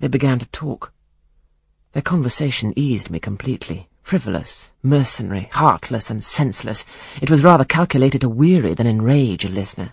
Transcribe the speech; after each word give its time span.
They 0.00 0.08
began 0.08 0.38
to 0.38 0.46
talk. 0.46 0.92
Their 1.92 2.02
conversation 2.02 2.72
eased 2.76 3.10
me 3.10 3.18
completely. 3.18 3.88
Frivolous, 4.02 4.72
mercenary, 4.82 5.48
heartless, 5.52 6.08
and 6.08 6.22
senseless, 6.22 6.84
it 7.20 7.28
was 7.28 7.44
rather 7.44 7.64
calculated 7.64 8.20
to 8.22 8.28
weary 8.28 8.74
than 8.74 8.86
enrage 8.86 9.44
a 9.44 9.48
listener. 9.48 9.92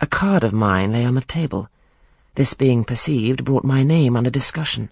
A 0.00 0.06
card 0.06 0.44
of 0.44 0.52
mine 0.52 0.92
lay 0.92 1.04
on 1.04 1.14
the 1.14 1.22
table. 1.22 1.68
This 2.34 2.52
being 2.52 2.84
perceived 2.84 3.44
brought 3.44 3.64
my 3.64 3.82
name 3.82 4.14
under 4.14 4.30
discussion. 4.30 4.90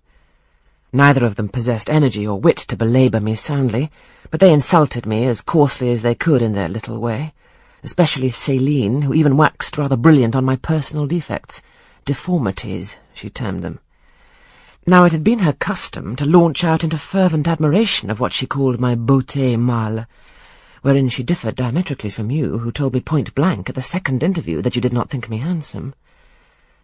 Neither 0.93 1.27
of 1.27 1.35
them 1.35 1.49
possessed 1.49 1.91
energy 1.91 2.27
or 2.27 2.41
wit 2.41 2.57
to 2.57 2.77
belabour 2.77 3.21
me 3.21 3.35
soundly, 3.35 3.91
but 4.31 4.41
they 4.41 4.53
insulted 4.53 5.05
me 5.05 5.27
as 5.27 5.43
coarsely 5.43 5.93
as 5.93 6.03
they 6.03 6.15
could 6.15 6.41
in 6.41 6.53
their 6.53 6.69
little 6.69 6.99
way, 6.99 7.35
especially 7.83 8.31
Céline, 8.31 9.05
who 9.05 9.13
even 9.13 9.37
waxed 9.37 9.77
rather 9.77 9.97
brilliant 9.97 10.35
on 10.35 10.45
my 10.45 10.57
personal 10.57 11.07
defects. 11.07 11.61
Deformities, 12.05 12.99
she 13.13 13.31
termed 13.31 13.63
them. 13.63 13.81
Now 14.87 15.05
it 15.05 15.13
had 15.13 15.25
been 15.25 15.39
her 15.39 15.55
custom 15.55 16.15
to 16.17 16.27
launch 16.27 16.63
out 16.63 16.85
into 16.85 16.99
fervent 16.99 17.49
admiration 17.49 18.11
of 18.11 18.21
what 18.21 18.35
she 18.35 18.47
called 18.47 18.79
my 18.79 18.95
beauté 18.95 19.57
mâle, 19.57 20.07
wherein 20.83 21.09
she 21.09 21.23
differed 21.23 21.57
diametrically 21.57 22.11
from 22.11 22.31
you, 22.31 22.59
who 22.59 22.71
told 22.71 22.93
me 22.93 23.01
point 23.01 23.35
blank 23.35 23.71
at 23.71 23.75
the 23.75 23.81
second 23.81 24.23
interview 24.23 24.61
that 24.61 24.77
you 24.77 24.83
did 24.83 24.93
not 24.93 25.09
think 25.09 25.31
me 25.31 25.39
handsome. 25.39 25.95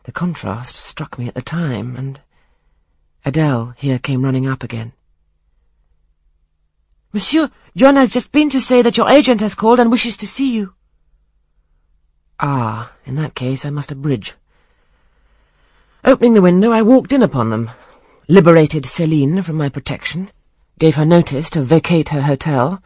The 0.05 0.13
contrast 0.13 0.75
struck 0.77 1.19
me 1.19 1.29
at 1.29 1.35
the 1.35 1.43
time, 1.43 1.95
and 1.97 2.19
Adele 3.23 3.75
here 3.77 3.99
came 3.99 4.25
running 4.25 4.47
up 4.47 4.63
again. 4.63 4.95
Monsieur, 7.13 7.51
John 7.77 7.97
has 7.97 8.13
just 8.13 8.33
been 8.33 8.49
to 8.51 8.61
say 8.61 8.81
that 8.81 8.97
your 8.97 9.11
agent 9.11 9.43
has 9.43 9.55
called 9.55 9.79
and 9.79 9.91
wishes 9.91 10.17
to 10.17 10.27
see 10.27 10.55
you. 10.55 10.73
Ah, 12.39 12.95
in 13.05 13.17
that 13.17 13.35
case 13.35 13.67
I 13.67 13.71
must 13.71 13.93
abridge. 13.93 14.37
Opening 16.03 16.33
the 16.33 16.41
window, 16.41 16.73
I 16.73 16.81
walked 16.81 17.13
in 17.13 17.23
upon 17.23 17.51
them, 17.51 17.71
liberated 18.27 18.85
Céline 18.85 19.45
from 19.45 19.57
my 19.57 19.69
protection, 19.69 20.31
gave 20.79 20.95
her 20.95 21.05
notice 21.05 21.51
to 21.51 21.61
vacate 21.61 22.09
her 22.09 22.23
hotel, 22.23 22.83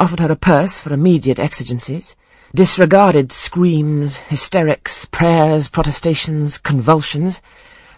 offered 0.00 0.18
her 0.18 0.32
a 0.32 0.36
purse 0.36 0.80
for 0.80 0.92
immediate 0.92 1.38
exigencies, 1.38 2.16
disregarded 2.52 3.30
screams, 3.30 4.16
hysterics, 4.16 5.04
prayers, 5.04 5.68
protestations, 5.68 6.58
convulsions, 6.58 7.40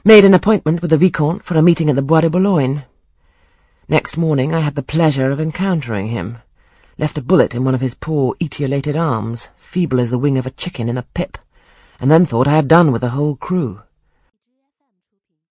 made 0.05 0.27
an 0.27 0.34
appointment 0.34 0.83
with 0.83 0.91
the 0.91 0.98
Vicomte 0.98 1.43
for 1.43 1.56
a 1.56 1.62
meeting 1.62 1.89
at 1.89 1.97
the 1.97 2.03
Bois 2.03 2.21
de 2.21 2.28
Boulogne. 2.28 2.84
Next 3.89 4.19
morning 4.19 4.55
I 4.55 4.61
had 4.61 4.75
the 4.75 4.83
pleasure 4.83 5.31
of 5.31 5.41
encountering 5.41 6.09
him, 6.09 6.39
left 6.98 7.17
a 7.17 7.23
bullet 7.23 7.55
in 7.55 7.65
one 7.65 7.75
of 7.75 7.81
his 7.81 7.95
poor 7.95 8.34
etiolated 8.34 9.00
arms, 9.00 9.48
feeble 9.56 9.98
as 9.98 10.11
the 10.11 10.19
wing 10.19 10.37
of 10.37 10.45
a 10.45 10.50
chicken 10.50 10.91
in 10.91 10.98
a 10.98 11.06
pip, 11.15 11.39
and 11.98 12.11
then 12.11 12.27
thought 12.27 12.47
I 12.47 12.56
had 12.56 12.69
done 12.69 12.93
with 12.93 13.00
the 13.00 13.11
whole 13.11 13.34
crew. 13.34 13.81